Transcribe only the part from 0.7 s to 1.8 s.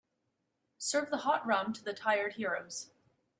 Serve the hot rum